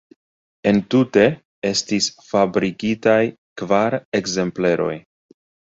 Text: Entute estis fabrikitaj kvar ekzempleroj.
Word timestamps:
Entute 0.69 1.25
estis 1.73 2.09
fabrikitaj 2.31 3.21
kvar 3.65 4.01
ekzempleroj. 4.25 4.93